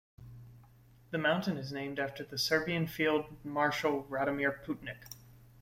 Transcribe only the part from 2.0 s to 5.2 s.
the Serbian Field Marshal Radomir Putnik.